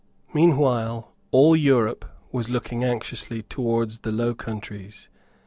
Meanwhile 0.33 1.13
all 1.29 1.55
Europe 1.55 2.05
was 2.31 2.49
looking 2.49 2.83
anxiously 2.83 3.43
towards 3.43 3.99
the 3.99 4.11
Low 4.11 4.33
Countries. 4.33 5.09